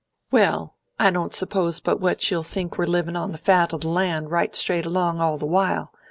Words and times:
"Well, 0.31 0.77
I 0.99 1.11
don't 1.11 1.31
suppose 1.31 1.79
but 1.79 1.99
what 2.01 2.31
you'll 2.31 2.41
think 2.41 2.75
we're 2.75 2.87
livin' 2.87 3.15
on 3.15 3.33
the 3.33 3.37
fat 3.37 3.71
o' 3.71 3.77
the 3.77 3.87
land, 3.89 4.31
right 4.31 4.55
straight 4.55 4.87
along, 4.87 5.21
all 5.21 5.37
the 5.37 5.45
while. 5.45 5.93